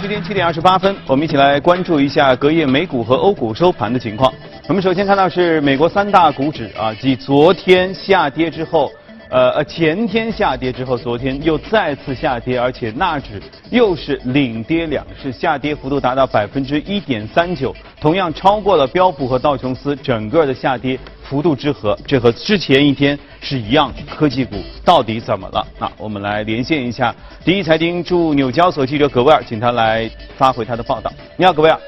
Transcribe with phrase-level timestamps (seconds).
[0.00, 4.32] 北京时间七点二十八分，我们一起来关注一下隔夜美股和欧股收盘的情况。
[4.66, 8.90] 我们首先看到是美国三大股指啊，继昨天下跌之后。
[9.28, 20.98] 呃呃，前天下跌之后，昨天又再次下跌，而且纳指又是领跌两市，下跌幅度达到百分之一点三九，同样超过了标普和道琼斯整个的下跌
[21.30, 23.94] 幅度之和，这和之前一天是一样。
[24.10, 25.64] 科技股到底怎么了？
[25.78, 31.12] 那我们来连线一下第一财经驻纽交所记者葛威尔，请他来发回他的报道。
[31.36, 31.78] 你好，葛威尔。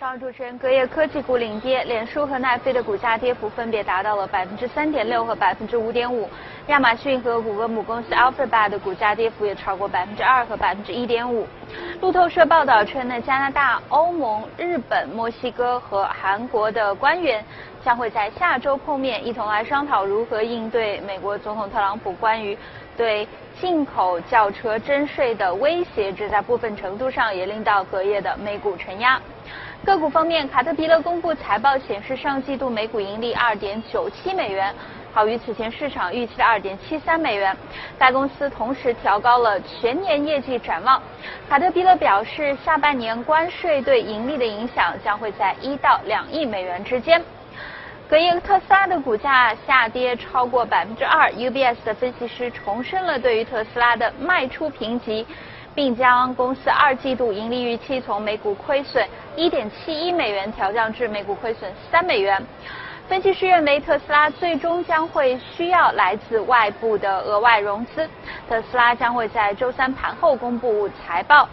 [0.00, 6.30] 早上，主持人，隔夜科技股领跌，脸书和奈飞的股价跌幅分别达到了百分之三点六和百分之五点五。
[6.68, 11.48] 亚马逊和谷歌母公司 Alphabet 的股价跌幅也超过百分之二和百分之一点五。
[12.00, 17.44] 路透社报道称，呢加拿大、欧盟、日本、墨西哥和韩国的官员
[17.84, 22.56] 将会在下周碰面，一同来商讨如何应对美国总统特朗普关于
[22.96, 23.26] 对
[23.60, 26.12] 进口轿车征税的威胁。
[26.12, 29.20] 这在部分程度上也令到隔夜的美股承压。
[29.88, 34.74] 个股方面，卡特彼勒公布财报显示，上季度每股盈利二点九七美元，
[35.14, 37.56] 好于此前市场预期的二点七三美元。
[37.98, 41.00] 该公司同时调高了全年业绩展望。
[41.48, 47.18] 卡特彼勒表示，下半年关税对盈利的影响将会在一到两亿美元之间。
[48.10, 55.26] 隔夜，特斯拉的股价下跌超过百分之二，UBS 的分析师重申了对于特斯拉的卖出评级。
[55.74, 59.06] 并将公司二季度盈利预期从每股亏损
[59.38, 62.44] 1.71美元调降至每股亏损3美元。
[63.08, 68.04] 分析师认为，特斯拉最终将会需要来自外部的额外融资。
[68.48, 71.48] 特斯拉将会在周三盘后公布财报。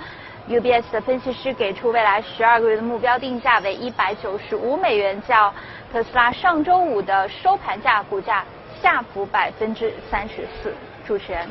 [0.49, 5.53] UBS 的分析师给出未来十二个月的目标定价为195美元，较
[5.93, 8.43] 特斯拉上周五的收盘价股价
[8.81, 10.73] 下浮百分之三十四。
[11.05, 11.47] 主持人。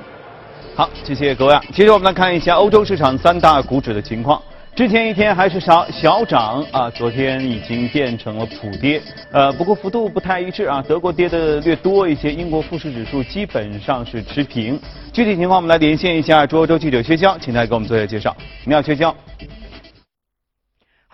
[0.76, 1.56] 好，谢谢各位。
[1.72, 4.42] 接着我们来看一下欧洲市场三大股指的情况。
[4.76, 9.00] 之前一天还是小小涨啊，昨天已经变成了普跌。
[9.30, 14.76] 呃，不过幅度不太一致啊，德国跌的略多一些，英国富时指数基本上是持平。
[15.12, 18.36] 具体情况我们来连线一下中欧洲记者薛娇，请他给我们做一下介绍。
[18.64, 19.14] 你好，薛娇。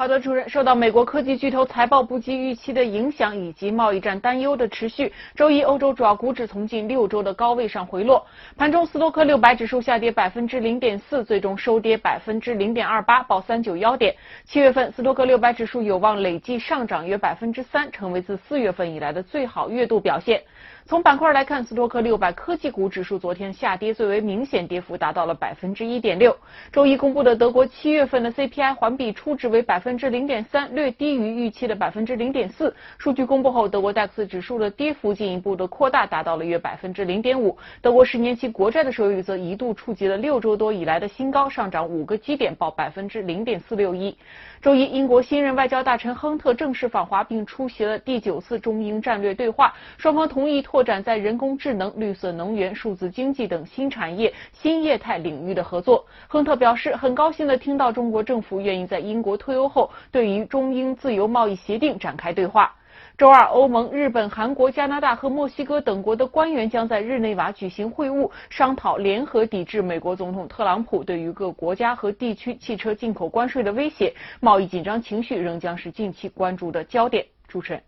[0.01, 0.49] 好的，主任。
[0.49, 8.27] 受到美国科技巨头财报不及预期的影响，以及贸易战担忧的持续，周一欧洲主要股指从近六周的高位上回落。
[8.57, 14.17] 盘中，斯托克六百指数下跌百分之零点四，最终收跌百分之零点二八，报三九幺点。
[14.47, 20.43] 七月份，斯托克六百指数有望累计上涨约百分之三，成为自四月份以来的最好月度表现。
[20.91, 26.37] 从板块来看，斯托克六百科技股指数昨天下跌最为明显，跌幅达到了百分之一点六。
[26.73, 32.75] 周一公布的德国七月份的 CPI 环比初值为百分之零点三，略低于预期的百分之零点四。
[32.99, 37.57] 数据公布后，德国 DAX 指数的跌幅进一步的扩大，达到了约百分之零点五。
[37.81, 44.13] 德国十年期国债的收益率则一度触及了六周多以来的新高，上涨五个基点，报百分之零点四六一。
[44.61, 49.73] 周一，英国新任外交大臣亨特正式访华，并出席了第九次中英战略对话。
[49.97, 56.07] 双方同意拓拓展在人工智能、绿色能源、数字经济等新产业、新业态领域的合作。
[56.27, 62.75] 亨特表示，很高兴地听到中国政府愿意在英国退欧后，对于中英自由贸易协定展开对话。
[63.19, 74.15] 周二，欧盟、日本、韩国、加拿大和墨西哥等国的官员将在日内瓦举行会晤，商讨联合抵制美国总统特朗普对于各国家和地区汽车进口关税的威胁。
[74.41, 77.27] 贸易紧张情绪仍将是近期关注的焦点。
[77.47, 77.83] 主持人，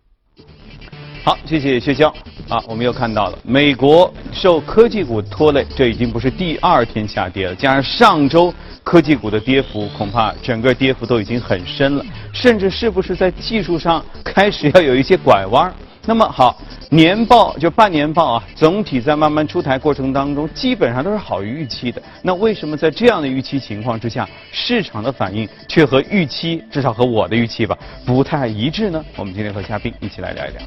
[1.25, 2.12] 好，谢谢薛娇。
[2.49, 8.53] 啊，我们又看到了美国受科技股拖累，这已经不是第二天下跌了，加上上周。
[8.84, 15.72] 科技股的跌幅恐怕整个跌幅都已经很深了，甚至是不是在技术上开始要有一些拐弯？
[16.05, 22.03] 那么好，年报就半年报啊，总体在慢慢出台过程当中，基本上都是好于预期的。
[22.22, 29.04] 那为什么在这样的预期情况之下，市场的反应却和预期，至少和我的预期吧，不太一致呢？
[29.16, 30.60] 我们今天和嘉宾一起来聊一聊。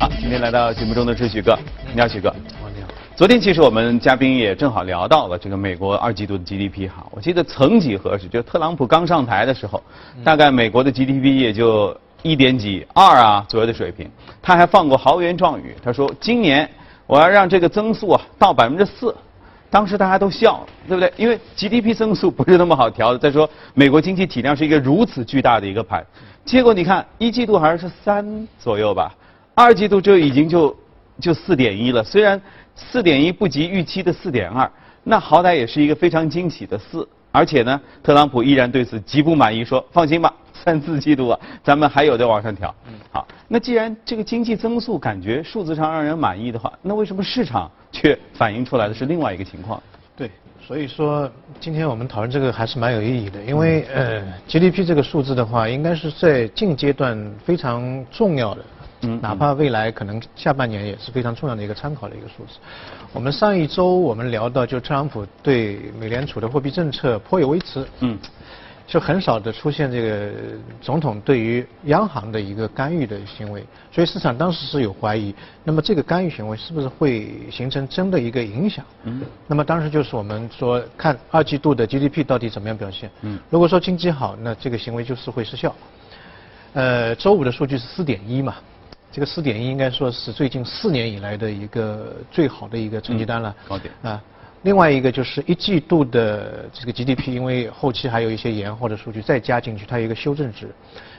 [0.00, 1.56] 好，今天来到节目中的是许哥，
[1.94, 2.34] 你好，许哥。
[3.20, 9.82] 昨天其实我们嘉宾也正好聊到了这个美国二季度的 GDP 哈，我记得曾几何时，就特朗普刚上台的时候，
[10.24, 16.66] 大概美国的 GDP 也就一点几二啊左右的水平，他还放过豪言壮语，他说今年
[17.06, 19.14] 我要让这个增速啊到百分之四，
[19.68, 21.12] 当时大家都笑，对不对？
[21.18, 23.18] 因为 GDP 增速不是那么好调的。
[23.18, 26.02] 再说美国经济体量是一个如此巨大的一个盘，
[26.46, 29.14] 结果你看一季度好像是三左右吧，
[29.54, 30.74] 二季度就已经就
[31.20, 32.40] 就四点一了，虽然。
[32.90, 34.70] 四点一不及预期的四点二，
[35.04, 37.06] 那好歹也是一个非常惊喜的四。
[37.32, 42.74] 而且呢，特朗普依然对此极不满意，说：“放心吧，三四季度啊，咱们还有的往上调。”
[43.12, 49.80] 好，那既然这个经济增速感觉数字上让人满意的话，那为什么市场却反映出来的是另外一个情况？
[50.16, 50.28] 对，
[50.60, 51.30] 所以说
[51.60, 58.64] 今天我们讨论这个还是蛮有意义的，因为呃 GDP 这个数字的话，应该是在近阶段非常重要的。
[59.02, 62.58] 嗯，哪怕未来可能下半年也是非常重要的一个参考的一个数字。
[63.12, 67.86] 我们上一周我们聊到，就特朗普对美联储的货币政策颇有微词。
[68.00, 68.18] 嗯，
[68.86, 70.30] 就很少的出现这个
[70.80, 75.34] 总统对于央行的一个干预的行为，所以市场当时是有怀疑。
[75.62, 78.84] 那么这个干预行为是不是会形成真的一个影响？
[79.04, 83.08] 嗯，那么当时就是我们说看二季度的 GDP 到底怎么样表现。
[83.22, 85.74] 嗯，如果说经济好，那这个行为就是会失效。
[86.72, 88.56] 呃，周五的数据是四点一嘛。
[89.12, 93.54] 这个四点一应该说是最近四年以来的一个最好的一个成绩单了。
[93.68, 94.22] 高点啊，
[94.62, 100.68] 另外一个就是一季度的这个 GDP，因为后期还有一些延后的数据再加进去，它有一个修正值，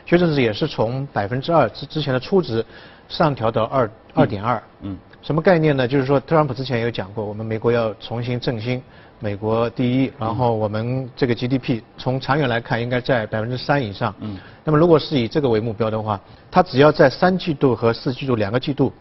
[0.06, 2.66] 修正值也是从百分之二之之前的初值
[3.10, 4.62] 上调到二二点二。
[4.82, 4.98] 嗯。
[5.22, 5.88] 什么概念呢？
[5.88, 8.82] 就是说特朗普之前有讲过，我们美国要重新振兴。
[9.24, 14.14] 美国第一，然后我们这个 GDP 从长远来看应该在百分之三以上。
[14.20, 14.36] 嗯。
[14.64, 16.20] 那么如果是以这个为目标的话，
[16.50, 18.92] 它只要在三季度和四季度两个季度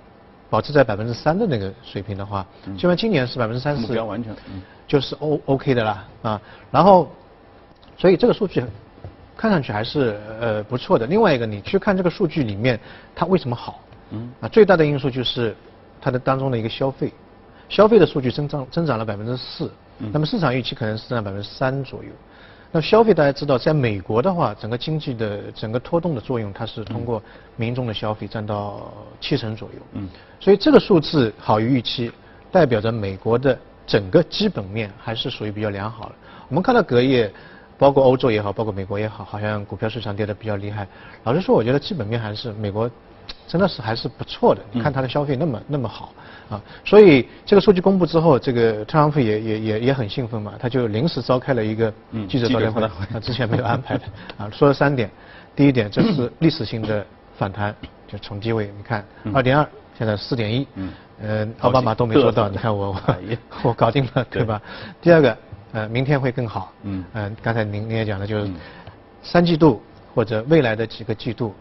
[0.50, 2.46] 保持在百分之三的那个水平的话，
[2.76, 4.36] 就像今年是百分之三四，目标完成，
[4.86, 6.40] 就是 O OK 的啦啊。
[6.70, 7.10] 然后，
[7.96, 8.62] 所以这个数据
[9.38, 11.06] 看上去还是呃不错的。
[11.06, 12.78] 另外一个，你去看这个数据里面
[13.14, 13.80] 它为什么好？
[14.10, 14.30] 嗯。
[14.42, 15.56] 啊，最大的因素就是
[15.98, 17.10] 它的当中的一个消费，
[17.70, 19.70] 消费的数据增长增长了百分之四。
[20.12, 22.10] 那么市场预期可能是占百分之三左右。
[22.72, 27.22] 那消费大家知道，在美国的话，整个经济的整个拖动的作用，它是通过
[27.56, 29.82] 民众的消费占到七成左右。
[29.94, 30.08] 嗯。
[30.38, 32.12] 所以这个数字好于预期，
[32.52, 36.14] 代表着美国的整个基本面还是属于比较良好的。
[36.48, 37.32] 我们看到隔夜，
[37.76, 40.86] 包括欧洲也好，包括美国也好，好像股票市场跌得比较厉害。
[41.24, 42.90] 老实说，我觉得基本面还是美国。
[43.50, 46.12] 真的是还是不错的，你看他的消费那么那么好
[46.48, 51.92] 啊，所以这个数据公布之后，这个特朗普也也也也很兴奋嘛，他就临时召开了一个
[52.28, 54.04] 记者招待会，他之前没有安排的
[54.38, 55.10] 啊，说了三点，
[55.56, 57.04] 第一点这是历史性的
[57.36, 57.74] 反弹，
[58.06, 59.04] 就从低位你看
[59.34, 59.66] 二点二，
[59.98, 63.16] 现在四点一，嗯，奥巴马都没做到，你看我我
[63.70, 64.44] 我搞定了对。
[64.44, 64.62] 吧？
[65.02, 65.36] 第二个
[65.72, 68.48] 呃明天会更好，嗯，嗯刚才您您也讲了就是
[69.24, 69.82] 三季度
[70.14, 71.52] 或者未来的几个季度。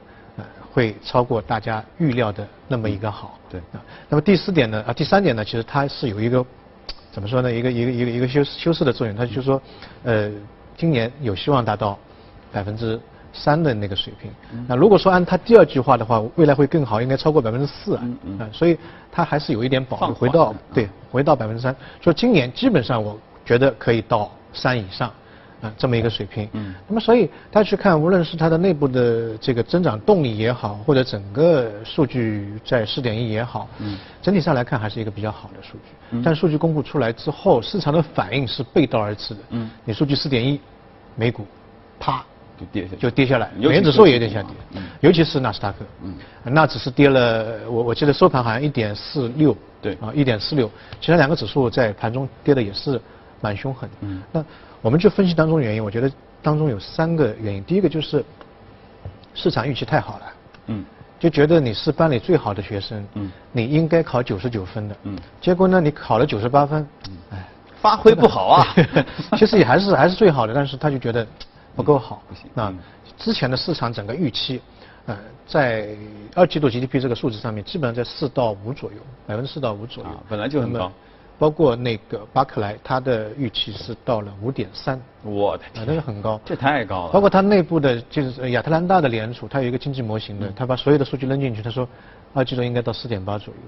[0.72, 3.38] 会超过大家预料的那么一个好。
[3.50, 3.60] 对。
[3.74, 4.84] 啊，那么第四点呢？
[4.88, 5.44] 啊，第三点呢？
[5.44, 6.46] 其实它是有一个
[7.12, 7.52] 怎么说呢？
[7.52, 9.16] 一个一个一个一个修修饰的作用。
[9.16, 9.62] 它就是说，
[10.04, 10.32] 呃，
[10.78, 11.98] 今年有希望达到
[12.52, 13.00] 百分之
[13.34, 14.32] 三的那个水平。
[14.68, 18.02] 那如果说按它第二句话的话，未来会更好，应该超过百分之四啊。
[18.04, 18.50] 嗯嗯。
[18.54, 18.78] 所以
[19.12, 21.76] 它还是有一点保留，回到对，回到百分之三。
[22.02, 25.12] 说今年基本上我觉得可以到三以上。
[25.62, 26.48] 啊，这么一个水平。
[26.54, 26.74] 嗯。
[26.88, 35.92] 那么，所以大家去看，无论是它的内部的这个增长动力也好，或者整个数据在四点一也好，嗯，整体上来看还是一个比较好的数据。
[36.12, 36.22] 嗯。
[36.24, 39.40] 但数据公布出来之后，市场的反应是背道而驰的。
[39.50, 39.70] 嗯。
[39.84, 40.60] 你数据四点一，
[41.16, 41.46] 美股，
[42.00, 42.24] 啪
[42.58, 44.52] 就跌下，就跌下来，美元指数也有点下跌。
[44.76, 44.84] 嗯。
[45.02, 45.78] 尤其是纳斯达克。
[46.04, 46.16] 嗯。
[46.44, 49.54] 那只是跌了，我我记得收盘好像一点四六。
[49.82, 49.94] 对。
[49.96, 53.02] 啊，一点四六，其他两个指数在盘中跌的也是
[53.42, 53.90] 蛮凶狠。
[54.00, 54.24] 嗯。
[54.32, 54.46] 那。
[54.82, 57.64] 我们去分析当中原因，我觉得当中有三个原因。
[57.64, 58.24] 第一个就是
[59.34, 60.26] 市场预期太好了，
[60.68, 60.86] 嗯，
[61.20, 67.48] 就觉得你是班里最好的学生，嗯，你应该考九十九分的，嗯，结果呢你考了九十八分，嗯，哎，
[67.82, 68.66] 发挥不好啊，
[69.38, 71.28] 其实也还是还是最好的，但是他就觉得
[71.76, 72.46] 不够好，不行。
[72.56, 72.74] 啊。
[73.18, 74.62] 之前的市场整个预期，
[75.06, 75.90] 呃，在
[76.34, 80.90] 二季度 GDP 这个数字上面，基本上在四到五左右，百分之四到五左右，本来就很高。
[81.40, 87.12] 包括那个巴克莱，它的预期是到了五点三，我的天，那个很高，这太高了。
[87.14, 91.88] 包括它内部的，就是亚特兰大的联储，它有一个经济模型的，它把所有的数据扔进去，他说
[92.34, 93.60] 二季度应该到四点八左右，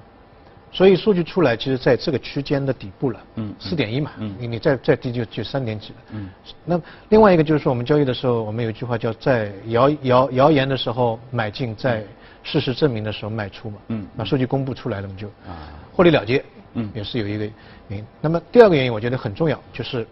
[0.70, 6.30] 所以数据出来，其实在这个区间的底部了，嗯，四点一嘛，嗯，你你再再低就就三点几了，嗯，
[6.66, 12.04] 那另外一个就是说，我们交易的时候，我们有一句话叫在谣谣谣言的时候买进，在
[12.44, 15.72] 事实证明的时候卖出嘛，嗯，那数据公布出来了，我们就啊。
[15.94, 16.44] 获利了结。
[16.74, 17.46] 嗯，也是有一个
[17.88, 18.06] 原因。
[18.20, 20.08] 那么第二个原因，我觉得很重要，就是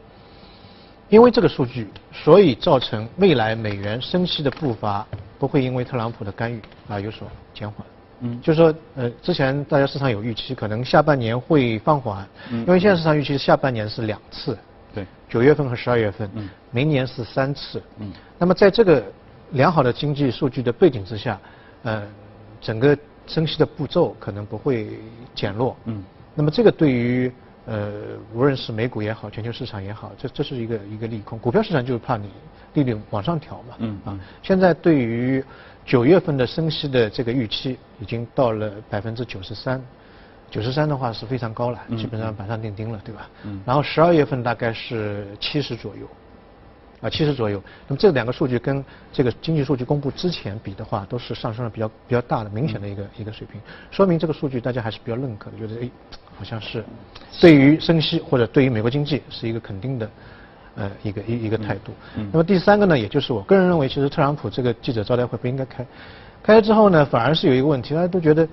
[1.09, 5.05] 因为这个数据，所以造成未来美元升息的步伐
[5.37, 7.85] 不会因为特朗普的干预而有所减缓。
[8.21, 12.27] 嗯，就是说，呃，之前大家市场有预期，可能下半年会放缓。
[12.49, 12.59] 嗯。
[12.67, 14.57] 因为现在市场预期下半年是两次。
[14.93, 15.05] 对。
[15.29, 16.29] 九月份和十二月份。
[16.35, 16.49] 嗯。
[16.69, 17.81] 明年是三次。
[17.97, 18.11] 嗯。
[18.37, 19.01] 那么在这个
[19.51, 21.39] 良好的经济数据的背景之下，
[21.83, 22.03] 呃，
[22.59, 24.89] 整个升息的步骤可能不会
[25.33, 25.77] 减弱。
[25.85, 26.03] 嗯。
[26.39, 27.29] 那么这个对于
[27.65, 27.91] 呃
[28.33, 31.37] 无论是美股也好，全球市场也好，这这是一个一个利空。
[31.37, 32.29] 股票市场就是怕你
[32.75, 33.75] 利率往上调嘛。
[33.79, 35.43] 嗯啊，现在对于
[35.85, 39.83] 九月份的升息的这个预期已经到了百分之九十三，
[40.49, 43.29] 九十三的话是非常高了，基本上板上钉钉了，对吧？
[43.43, 46.07] 嗯然后十二月份大概是七十左右。
[47.01, 47.63] 啊，七十左右。
[47.87, 55.89] 那么这两个数据跟这个经济数据公布之前比的话，都是上升了比较比较大的、明显的一个一个水平，说明这个数据大家还是比较认可的，觉得哎，
[56.39, 56.83] 好像是
[57.39, 60.09] 对于升息或者对于美国经济是一个肯定的。
[60.75, 61.91] 呃，一个一一个态度。
[62.31, 65.85] 那么第三个呢，也就是我个人认为，其实特朗普这个记者招待会不应该开，
[66.41, 68.47] 开了之后呢，反而是有一个问题，大家都觉得，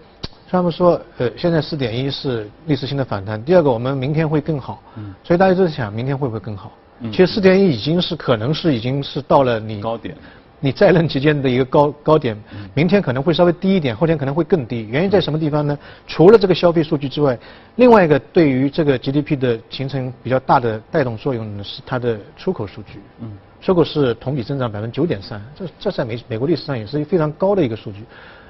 [0.50, 6.72] 他们说，呃，现在四点一是历史性的反弹，第二个我们明天会更好，嗯所以大家都在想明天会不会更好。
[7.12, 10.16] 其实四点一已经是可能是已经是到了你高点，
[10.60, 12.36] 你在任期间的一个高高点，
[12.74, 14.86] 明天可能会稍微低一点，后天可能会更低。
[14.90, 15.78] 原因在什么地方呢？
[16.06, 17.38] 除了这个消费数据之外，
[17.76, 23.00] 另外一个对于这个 GDP 的形成比较大的带动作用呢，是它的出口数据。
[23.20, 28.04] 嗯，出口是同比增长百分之九点三，这这在美美国历史上也是一个非常高的一个数据。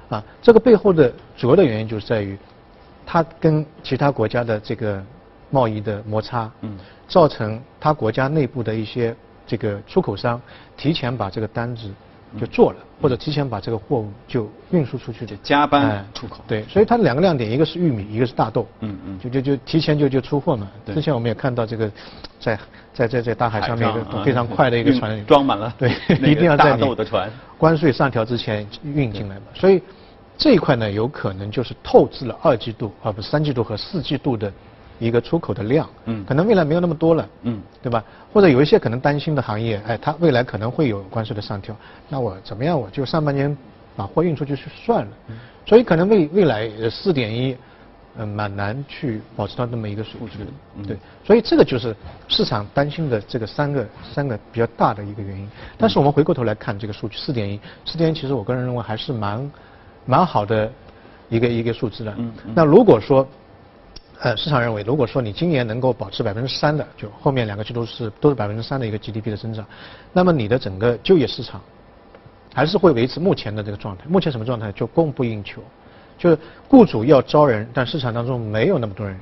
[0.08, 2.38] 啊，这个背后的主要的原因就是在于，
[3.04, 5.02] 它跟其他国家的这个
[5.50, 9.12] 贸易的摩擦，嗯，造成它国家内部的一些
[9.46, 10.40] 这个出口商
[10.76, 11.90] 提前把这个单子
[12.38, 16.44] 就做了，或者提前把这个货物就运输出去的，加班哎出口。
[16.46, 18.66] 对，所以它的两个亮点，一个是玉米，一个是大豆。
[18.80, 19.18] 嗯嗯。
[19.20, 20.68] 就就就提前就就出货嘛。
[20.84, 20.94] 对。
[20.94, 21.90] 之前我们也看到这个，
[22.40, 22.58] 在
[22.92, 27.30] 在在在大海上面一个非常快的一个运船，装满了 对那，个一定要在大你豆的船。
[27.56, 29.42] 关税上调之前运进来嘛。
[29.54, 29.80] 所以
[30.36, 34.52] 这一块呢，有可能就是透支了二季度啊不是三季度和四季度的
[34.98, 35.88] 一个出口的量。
[36.04, 37.28] 嗯可能未来没有那么多了。
[37.42, 38.02] 嗯对吧？
[38.32, 41.74] 或者有一些可能担心的行业，哎，它未来可能会有关税的上调，
[42.08, 42.78] 那我怎么样？
[42.78, 43.56] 我就上半年
[43.94, 45.12] 把货运出去去算了。
[45.28, 45.36] 嗯
[45.68, 47.56] 所以可能未未来四点一，
[48.16, 50.38] 嗯，蛮难去保持到那么一个数据。
[50.76, 51.94] 嗯对，所以这个就是
[52.28, 55.50] 市场担心的这个三个三个比较大的一个原因。
[55.76, 59.50] 但是我们回过头来看这个数据，四点一，四点一其实我个人认为还是蛮
[60.04, 60.70] 蛮好的
[61.28, 62.14] 一个一个数字的。
[62.16, 63.26] 嗯嗯那如果说
[64.20, 69.64] 呃，市场认为，如果说你今年能够保持百分之三的，就后面两个季度是都是百分之三的一个 GDP 的增长，
[70.12, 71.60] 那么你的整个就业市场
[72.54, 74.04] 还是会维持目前的这个状态。
[74.08, 74.72] 目前什么状态？
[74.72, 75.62] 就供不应求，
[76.16, 79.14] 就是雇主要招人，但市场当中没有那么多人。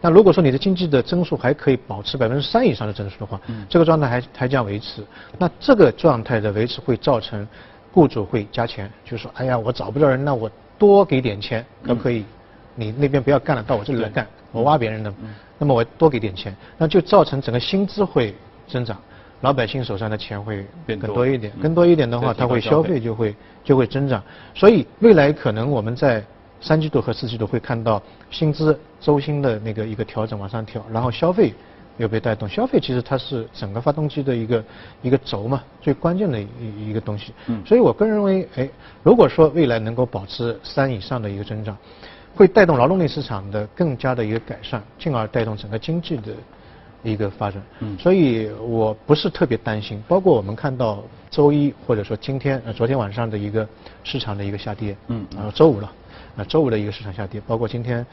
[0.00, 5.04] 那如果说你的经济的增速还可以保持百分之三以上的增速的话，这个状态还还将维持。
[5.38, 7.46] 那这个状态的维持会造成
[7.92, 12.24] 雇主会加钱，就是说，哎呀，我找不到人，那我多给点钱，可不可以？
[12.74, 15.12] 你那边不要干了，到我这里来干，我挖别人的，
[15.58, 18.34] 那么我多给点钱，那就造成整个薪资会
[18.66, 18.98] 增长，
[19.42, 24.22] 老百姓手上的钱会变更多一点，嗯更多一点的话，再提高它会消费消费就会就会增长，
[24.54, 26.24] 所以未来可能我们在
[26.60, 28.00] 三季度和四季度会看到
[28.30, 31.52] 薪资周薪的那个一个调整往上调，然后消费
[31.98, 32.48] 又被带动。
[32.48, 34.64] 消费其实它是整个发动机的一个
[35.02, 37.32] 一个轴嘛，最关键的一一个东西。
[37.46, 38.68] 嗯所以我个人认为，哎，
[39.02, 41.76] 如果说未来能够保持三以上的一个增长，
[42.34, 46.32] 会带动劳动力市场的更加的一个改善，进而带动整个经济的
[47.02, 47.62] 一个发展。
[47.80, 53.68] 嗯所以我不是特别担心，包括我们看到周一或者说今天呃昨天晚上的一个
[54.04, 55.92] 市场的一个下跌，嗯然后周五了，
[56.36, 58.04] 啊周五的一个市场下跌，包括今天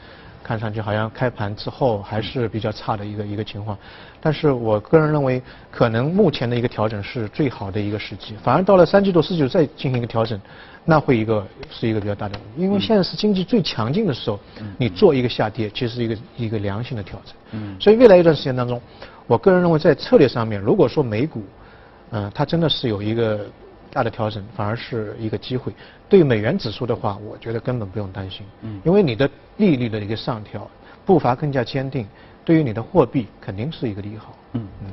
[0.42, 3.76] 看上去好像开盘之后还是比较差的一个一个情况，
[4.20, 10.40] 但是我个人认为可能目前的一个调整是最好的一个时机，反而到了三季度、四季度再进行一个调整，
[10.84, 14.38] 那会一个是一个比较大的，因为现在是经济最强劲的时候，
[14.78, 17.34] 你做一个下跌，其实是一个一个良性的调整。
[17.52, 17.76] 嗯。
[17.78, 18.80] 所以未来一段时间当中，
[19.26, 21.42] 我个人认为在策略上面，如果说美股，
[22.10, 23.46] 嗯、它真的是有一个
[23.92, 25.72] 大的调整，反而是一个机会。
[26.08, 30.68] 对于美元指数的话，我觉得根本不用担心，嗯因为你的利率的一个上调，
[31.04, 32.06] 步伐更加坚定，
[32.44, 34.36] 对于你的货币肯定是一个利好。
[34.52, 34.90] 嗯嗯。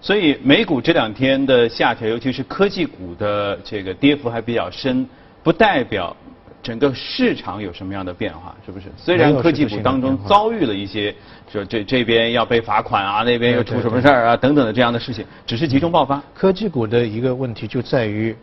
[0.00, 5.06] 所以美股这两天的下调，尤其是科技股的这个跌幅还比较深，
[5.42, 6.16] 不代表
[6.62, 8.86] 整个市场有什么样的变化，是不是？
[8.96, 11.14] 虽然科技股当中遭遇了一些，
[11.50, 16.22] 说这这边要被罚款啊，那边又出什么事儿啊等等的这样的事情，只是集中爆发。
[16.34, 18.36] 科技股的一个问题就在于，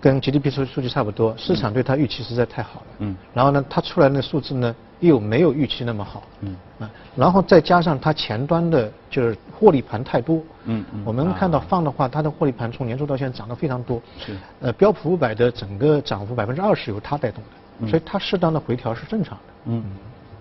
[0.00, 2.86] 跟 GDP 数数据差不多，市场对它预期实在太好了。
[2.98, 6.22] 嗯然后呢，它出来的数字呢又没有预期那么好。
[6.40, 10.36] 嗯啊，然后再加上它前端的就是获利盘太多。
[10.64, 14.00] 嗯嗯我们看到啊放的话，它的获利盘从年初到现在涨得非常多。
[14.18, 17.50] 是呃，标普五百的整个涨幅百分之二十由它带动的，
[17.88, 19.54] 所以它适当的回调是正常的。
[19.66, 19.84] 嗯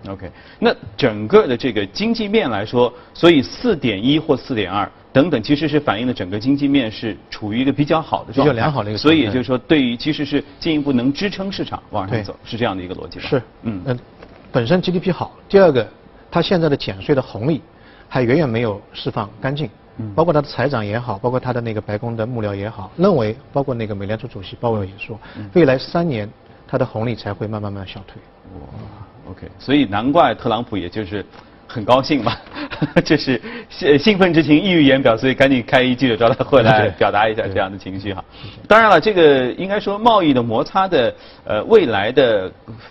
[0.09, 13.25] ，OK，那整个的这个经济面来说，所以四点一或四点二等等，其实是反映了整个经济面是处于一个比较好的状态，比较良好的一个所以也就是说，对于其实是进一步能支撑市场往上走，是这样的一个逻辑吧？
[13.27, 13.81] 是，嗯。
[13.85, 13.97] 呃，
[14.51, 15.87] 本身 GDP 好，第二个，
[16.29, 17.61] 它现在的减税的红利
[18.07, 20.13] 还远远没有释放干净，嗯。
[20.15, 25.19] 包括它的财长也好，包括他的那个白宫的幕僚也好，认为，包括那个美联储主席鲍威尔也说，
[25.53, 26.29] 未来三年
[26.71, 28.15] 他的红利才会慢慢慢消退。
[28.55, 31.25] 哇，OK，所以难怪特朗普也就是
[31.67, 32.31] 很高兴嘛，
[33.03, 38.23] 这是兴兴奋之情溢于言表，所以赶紧开一记者招待会来表达一下这样的情绪哈。
[38.69, 41.13] 当然了，这个应该说贸易的摩擦的
[41.43, 42.49] 呃未来的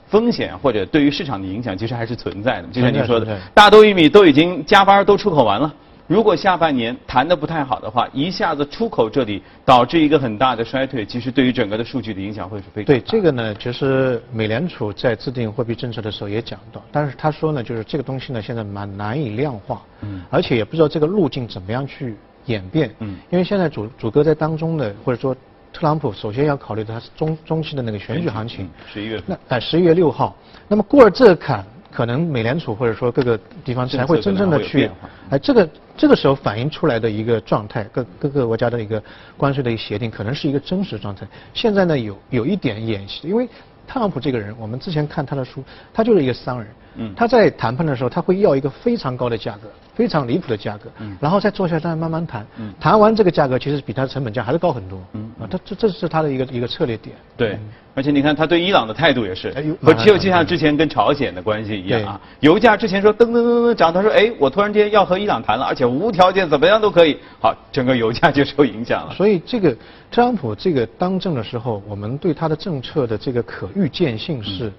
[0.08, 2.68] 风险或者对于市场的影响，其实还是存在的。
[2.70, 5.72] 就像你说的，大豆、玉米都已经加班都出口完了。
[6.10, 25.32] 如果下半年谈的不太好的话，一下子出口这里导致一个很大的衰退，其实对于整个的数据的影响会是非常对这个呢，其实美联储在制定货币政策的时候也讲到，但是他说呢，就是这个东西呢现在蛮难以量化，嗯，而且也不知道这个路径怎么样去演变，嗯，因为现在主主歌在当中呢或者说
[25.72, 30.36] 特朗普首先要考虑的他是中中期的那个选举行情，十一月那哎十一月六号，
[30.66, 31.64] 那么过了这坎。
[31.92, 34.90] 可能美联储或者说各个地方才会真正的去，
[35.30, 39.02] 哎，这个这个时候反映出来的一个状态，各各个国家的一个
[39.36, 41.26] 关税的一个协定，可能是一个真实状态。
[41.52, 43.48] 现在呢，有有一点演习，因为
[43.86, 46.68] 特朗普这个人，我们之前看他的书，他就是一个商人。
[46.96, 57.60] 嗯，他在谈判的时候，他会要一个非常高的价格，非常离谱的价格，嗯，然后再坐下来慢慢谈，嗯，谈完这个价格，其实比他的成本价还是高很多，嗯，啊，他这这是他的一个一个策略点，对，
[58.00, 59.52] 而且你看他对伊朗的态度也是，
[59.82, 69.14] 和就就像之前跟朝鲜的关系一样啊，油价之前说噔噔噔噔涨，他说哎，我突然间要和伊朗谈了，而且无条件怎么样都可以，好，整个油价就受影响了。
[69.14, 69.70] 所以这个
[70.10, 74.72] 特朗普这个当政的时候，我们对他的政策的这个可预见性是。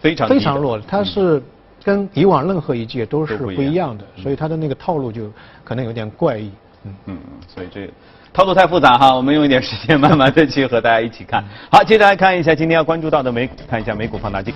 [0.00, 1.42] 非常非常弱，他是
[1.82, 5.28] 跟以往任何一届都是不一样的，所以他的那个套路就
[5.64, 6.52] 可能有点怪异。
[6.84, 7.92] 嗯嗯，所以这个
[8.32, 11.42] 套路太复杂哈，我们用一点时间慢慢的去和大家一起看。
[11.70, 14.54] 好，接着来看一下今天要关注到的美股，看一下美股放大镜。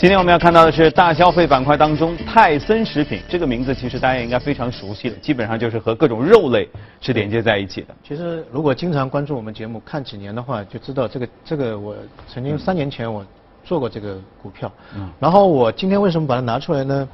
[0.00, 6.68] 今天我们要看到的是大消费板块当中泰森食品这个名字，其实大家应该非常熟悉了，基本上就是和各种肉类
[7.00, 7.88] 是连接在一起的。
[8.06, 11.96] 其实如果经常关注我们节目看几年的话，就知道这个这个我
[12.32, 13.26] 曾经三年前我
[13.68, 14.72] 做过这个股票。
[14.96, 15.08] 嗯。
[15.20, 17.08] 然后我今天为什么把它拿出来呢？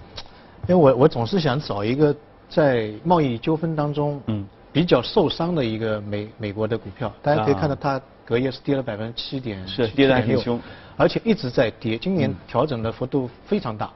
[0.69, 2.15] 因为我我总是想找一个
[2.49, 7.13] 在贸易纠纷当中嗯比较受伤的一个美美国的股票。
[7.21, 10.61] 大家可以看到它隔夜是跌了百分之七点是跌得很凶。
[10.97, 13.91] 而且一直在跌，今年调整的幅度非常大。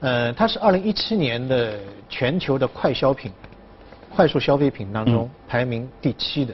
[0.00, 1.78] 呃，它是二零一七年的
[2.08, 3.32] 全球的快消品、
[4.14, 6.52] 快速消费品当中排名第七的。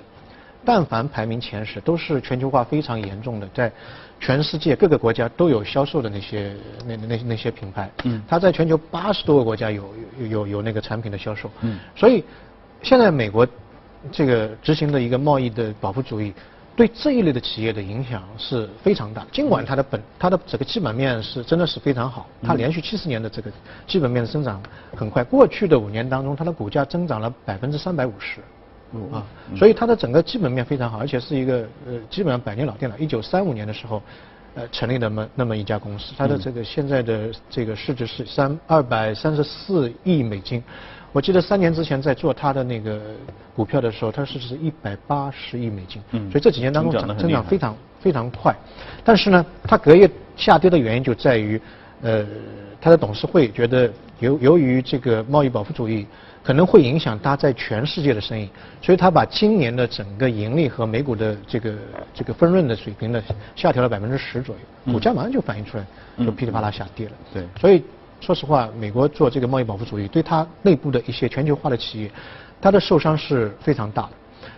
[0.65, 3.73] 但凡排名前十，都是全球化非常严重的，在
[4.21, 6.55] 全世界各个国家都有销售的那些
[6.87, 7.91] 那那那些品牌。
[8.05, 8.23] 嗯。
[8.29, 11.51] 它在全球八十多个国家有有有有那个产品的销售。
[11.63, 11.79] 嗯。
[11.97, 12.23] 所以，
[12.83, 13.47] 现在美国
[14.13, 16.33] 这个执行的一个贸易的保护主义。
[16.77, 19.27] 对这一类的企业的影响是非常大。
[19.31, 23.51] 尽管它的本它的整个基本面是真的是非常好，它连续七十年的这个
[23.87, 24.63] 基本面的增长
[24.97, 25.23] 很快。
[25.23, 28.41] 过去的五年当中，它的股价增长了百分之三百五十，
[29.13, 29.25] 啊，
[29.57, 32.97] 所以它的整个基本面非常好，而且是一个呃基本上百年老店了。
[32.99, 34.03] 一九三五年的时候，
[34.55, 40.63] 呃成立那么那么一家公司，它的这个现在的这个市值是三二百三十四亿美金。
[41.13, 43.01] 我记得三年之前在做它的那个
[43.55, 48.55] 股票的时候，它市值是一百八十亿美金，嗯所以这几年当中涨增长非常非常快。
[49.05, 51.61] 但是呢，它隔夜下跌的原因就在于，
[52.03, 52.25] 呃，
[52.81, 56.07] 他的董事会觉得由由于这个贸易保护主义
[56.43, 58.49] 可能会影响它在全世界的生意，
[58.81, 61.75] 所以他把今年的整个盈利和美股的这个
[62.15, 63.23] 这个分润的水平呢
[63.55, 65.85] 下调了百分之十左右，股价马上就反映出来，
[66.25, 67.13] 就噼里啪啦下跌了。
[67.33, 67.83] 对，所以。
[68.23, 72.11] 说实话，美国做这个贸易保护主义，对它内部的一些全球化的企业，
[72.61, 74.11] 它的受伤是非常大的。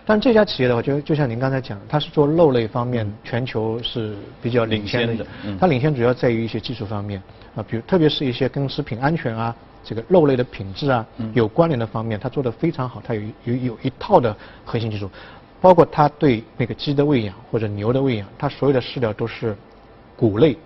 [0.05, 5.25] 但这家企业的话，就就像您刚才讲，它是做肉类方面，全球是比较领先的。
[5.59, 7.21] 它领先主要在于一些技术方面
[7.55, 13.01] 啊，比如特别是一些跟食品安全啊、这个肉类的品质啊有关联的方面，它做的非常好。
[13.05, 15.09] 它有有有一套的核心技术，
[15.61, 19.55] 包括它对那个鸡的喂养或者牛的喂养，它所有的饲料都是
[20.15, 20.57] 谷类。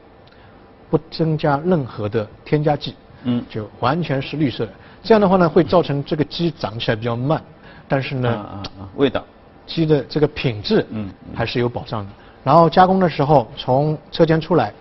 [0.90, 4.72] 不增加任何的添加剂，嗯，就完全是绿色的。
[5.04, 7.44] 这样的话呢，会造成这个鸡长起来比较慢，
[7.88, 8.64] 但是呢，
[8.96, 9.24] 味道，
[9.66, 12.12] 鸡的这个品质，嗯，还是有保障的。
[12.44, 14.74] 然后加工的时候，从车间出来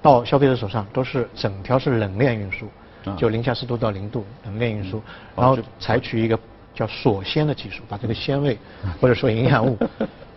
[0.00, 2.66] 到消费者手上，都是整条是冷链运输，
[3.16, 5.02] 就零下十度到零度冷链运输，
[5.36, 6.38] 然后采取一个
[6.74, 8.58] 叫锁鲜的技术，把这个鲜味
[9.00, 9.76] 或者说营养物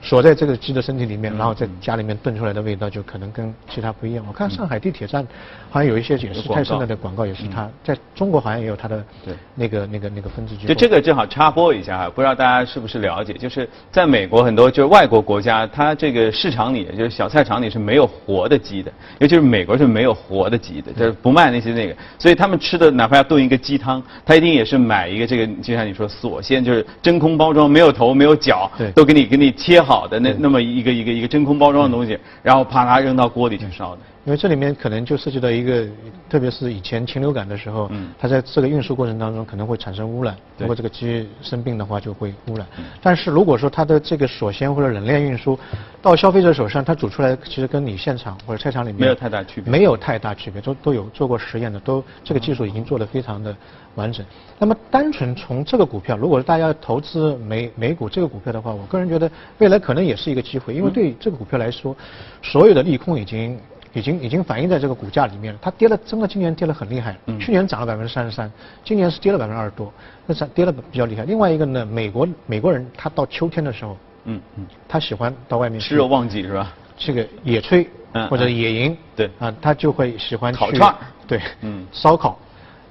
[0.03, 4.23] 锁在这个鸡的身体里面，然后在家里面炖出来的味道就可能跟其他不一样。
[4.27, 5.25] 我看上海地铁站
[5.69, 9.33] 好像有一些也是泰森的的广告，也是它在中国好像也有它的对。
[9.55, 10.55] 那个那个那个分支。
[10.67, 28.91] 就这个正好插播一下哈，不知道大家是不是了解，就是在美国很多就是外国国家，它这个市场里就是小菜场里是没有活的鸡的，尤其是美国是没有活的鸡的，就是不卖那些那个，所以他们吃的哪怕要炖一个鸡汤，他一定也是买一个这个，就像你说锁鲜，就是真空包装，没有头没有脚，对。
[28.91, 34.01] 都给你给你切好的那那么一个一个一个真空包装的东西，然后啪啦扔到锅里去烧的。
[34.25, 35.85] 因为这里面可能就涉及到一个，
[36.29, 42.65] 特别是以前禽流感的时候，嗯它在这个运输过程当中可能会产生污染，如果这个鸡生病的话就会污染。
[43.01, 45.59] 但是如果说它的这个锁鲜或者冷链运输
[46.01, 53.53] 到消费者手上，它煮出来其实跟你现场或者菜场里面没有太大区别没有太大区别，都都有做过实验的，都这个技术已经做得非常的
[53.95, 54.25] 完整。
[54.57, 61.93] 那么单纯从这个股票，如果是大家投资美美股这个股票的话，我个人觉得未来可能也是一个机会，因为对这个股票来说，
[62.41, 63.59] 所有的利空已经。
[63.93, 67.15] 已经已经反映在这个股价里面了，它跌了，真的今年跌了很厉害。
[67.27, 67.39] 嗯。
[67.39, 68.51] 去年涨了百分之三十三，
[68.83, 69.91] 今年是跌了百分之二十多，
[70.25, 71.23] 那涨跌了比较厉害。
[71.23, 76.73] 另外一个呢，美国美国人他到秋天的时候，嗯嗯，他喜欢到外面去吃肉旺季是吧？
[76.97, 78.55] 这个野炊嗯或者嗯。
[78.55, 79.29] 野营，对。
[79.39, 80.97] 啊，他就会喜欢去烤串儿。
[81.27, 81.85] 对，嗯。
[81.93, 82.39] 烧烤，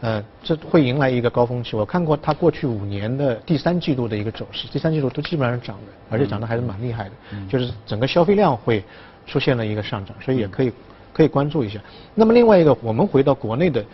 [0.00, 1.74] 呃，这会迎来一个高峰期。
[1.76, 7.48] 我看过他过去五年的第三季度的一个走势，第三季度都基本上涨的，而且涨得还是蛮厉害的，嗯。
[7.48, 8.84] 就是整个消费量会
[9.26, 10.72] 出现了一个上涨，所以也可以
[11.12, 11.80] 可以关注一下。
[12.14, 13.84] 那么另外一个，我们回到国内的，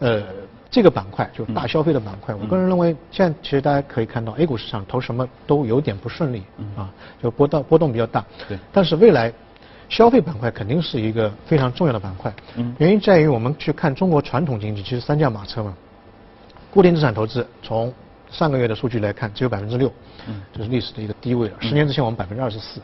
[0.00, 0.22] 呃。
[0.70, 6.42] 这个板块就是大消费的板块，我个人认为现在其实大家可以看到 A 股市场投什么都有点不顺利，
[6.76, 8.22] 啊，就波动波动比较大。
[8.46, 9.32] 对但是未来
[9.88, 12.30] 消费板块肯定是一个非常重要的板块。
[12.56, 15.74] 嗯原因在于我们去看中国传统经济，其实三驾马车嘛，
[16.70, 17.90] 固定资产投资从
[18.30, 19.90] 上个月的数据来看只有百分之六，
[20.28, 21.56] 嗯这是历史的一个低位了。
[21.60, 22.78] 十年之前我们百分之二十四，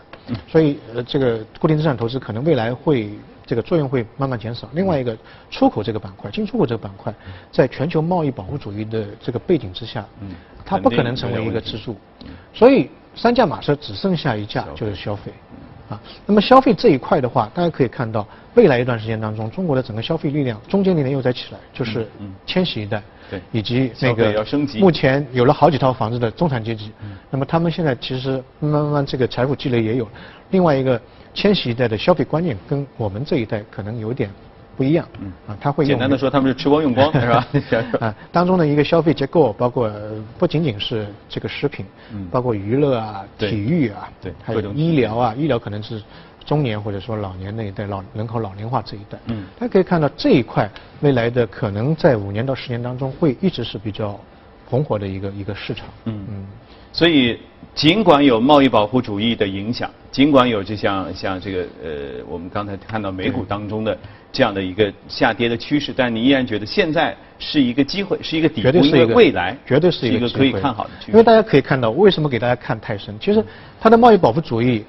[0.48, 3.10] 所以呃这个固定资产投资可能未来会
[3.46, 4.68] 这个作用会慢慢减少。
[4.72, 5.16] 另外一个
[5.50, 7.14] 出口这个板块，进出口这个板块，
[7.50, 10.34] 在全球贸易保护主义的这个背景之下，嗯。
[10.66, 11.94] 它不可能成为一个支柱，
[12.54, 15.30] 所以三驾马车只剩下一架就是消费。
[15.88, 22.26] 啊，那么消费这一块的话，大家可以看到，未来一段时间当中，中国的整个消费力量，中间力量又在起来，就是嗯。
[22.26, 26.92] 嗯千禧一代，对以及那个要升级目前有了好几套房子的中产阶级，
[27.30, 30.06] 那么他们现在其实慢慢这个财富积累也有。
[30.50, 31.00] 另外一个，
[31.32, 34.30] 千禧一代的消费观念跟我们这一代可能有点
[34.76, 37.46] 不一样，嗯啊，他会简单的说，他们是吃光用光， 是吧？
[38.00, 46.02] 啊，当中的一个消费结构，包括呃不仅仅是这个食品，嗯包括娱乐啊、对体育啊，对还有医疗啊，医疗可能是
[46.44, 49.18] 中年或者说老年那一代，老人口老龄化这一代。
[49.26, 54.18] 嗯大家可以看到这一块未来的可能在五年到十年当中会一直是比较
[54.66, 55.86] 红火的一个一个市场。
[56.04, 56.46] 嗯嗯。
[56.92, 57.40] 所以，
[57.74, 61.90] 尽管有贸易保护主义的影响，尽管有就像像这个呃，
[62.28, 63.98] 我们刚才看到美股当中的
[64.32, 71.12] 这样的一个下跌的趋势，但你依然觉得现在是一个机会，是一个底部，是一个未来绝对是一个一个可以看好的趋势。
[71.12, 73.18] 因为大家可以看到，为什么给大家看泰森？
[73.18, 73.44] 其实
[73.80, 74.84] 它的贸易保护主义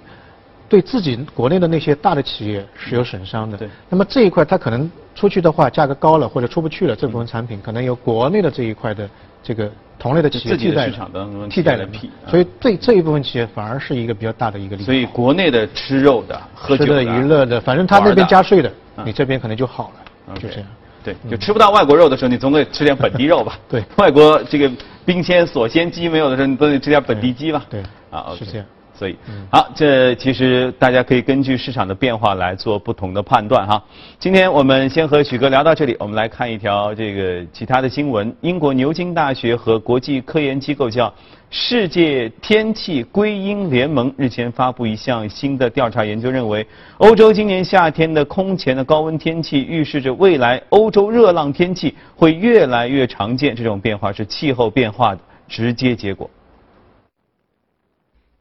[0.69, 3.57] 对自己国内的那些大的企业是有损伤的。
[3.57, 9.09] 对那么这一块它可能出去的话，价格高了或者出不去了，这部分产品可能由国内的这一块的
[9.47, 14.85] 这个同类的企业自己的替代市场当中替代了替代了屁啊所以对这一部分企业反而是一个比较大的一个利益。
[14.85, 18.71] 所以国内的吃肉的、喝酒吃的、娱乐的，反正他那边加税的，
[19.05, 19.91] 你这边可能就好
[20.25, 20.67] 了就这样。
[21.03, 23.59] 对，就吃不到外国肉的时候，你总得吃点本地肉吧？
[23.69, 24.71] 对外国这个
[25.05, 27.63] 冰鲜锁鲜鸡没有的时候，你总得吃点本地鸡吧？
[27.69, 28.65] 对啊是这样。
[28.97, 33.83] 所以嗯，好，这其实大家可以根据市场的变化来做不同的判断哈。
[34.17, 38.33] 今天我们先和许哥聊到这里，我们来看一条这个其他的新闻。
[38.41, 41.13] 英国牛津大学和国际科研机构叫
[41.49, 46.65] 世界天气归因联盟日前发布一项新的调查研究，认为
[46.97, 56.29] 欧洲今年夏天的空前的高温天气预示着未来欧洲热浪天气会越来越常见，这种变化是气候变化的直接结果。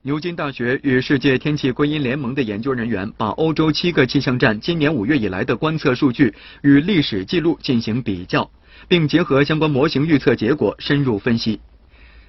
[0.07, 8.51] 牛津大学与世界天气归因联盟的研究人员把欧洲七个气象站今年五月以来的观测数据与历史记录进行比较，
[8.87, 11.59] 并结合相关模型预测结果深入分析。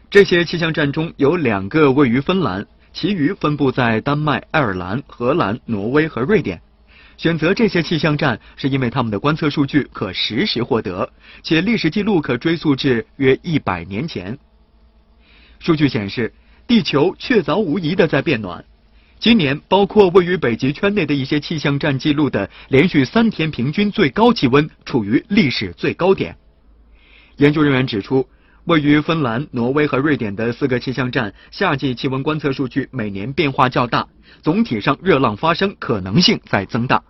[0.10, 6.62] 这些气象站中有两个位于芬兰，其余分布在丹麦、爱尔兰、荷兰、挪威和瑞典。
[7.18, 11.12] 选择这些气象站是因为他们的观测数据可实时获得，
[11.44, 14.38] 且历史记录可追溯至约一百年前。
[15.60, 16.32] 数据显示，
[16.68, 18.64] 地球确凿无疑的在变暖。
[19.20, 26.36] 今年，包括位于北极圈内的一些气象站记录的连续三天平均最高气温处于历史最高点。
[27.38, 28.28] 研究人员指出，
[28.66, 34.08] 位于芬兰、挪威和瑞典的四个气象站夏季气温观测数据每年变化较大，
[34.42, 37.04] 总体上热浪发生可能性在增大，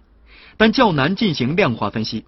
[0.57, 2.23] 但较难进行量化分析。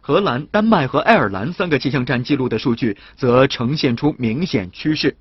[0.00, 5.16] 荷兰、丹麦和爱尔兰三个气象站记录的数据则呈现出明显趋势，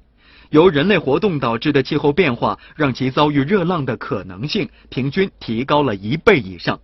[0.50, 6.80] 由人类活动导致的气候变化让其遭遇热浪的可能性平均提高了一倍以上。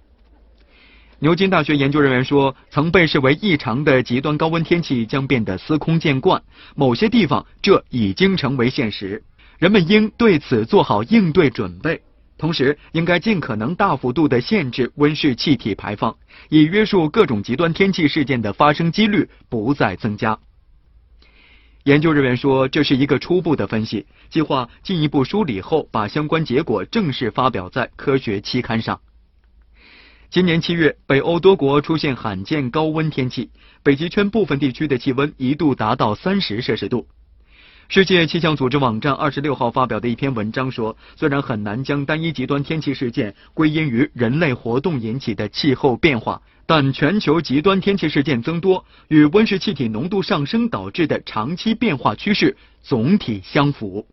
[1.20, 6.42] 牛津大学研究人员说，曾被视为异常的极端高温天气将变得司空见惯，
[6.76, 9.24] 某些地方这已经成为现实。
[9.60, 12.02] 人们应对此做好应对准备，
[12.40, 16.16] 同时应该尽可能大幅度的限制温室气体排放，
[16.50, 20.40] 以约束各种极端天气事件的发生几率不再增加。
[21.84, 29.00] 研究人员说，这是一个初步的分析，计划进一步梳理后把相关结果正式发表在科学期刊上。
[30.30, 33.50] 今年七月，北欧多国出现罕见高温天气，
[33.82, 37.08] 北极圈部分地区的气温一度达到三十摄氏度。
[37.94, 54.08] 世界气象组织网站二十六号发表的一篇文章说，虽然很难将单一极端天气事件归因于人类活动引起的气候变化，但全球极端天气事件增多与温室气体浓度上升导致的长期变化趋势总体相符。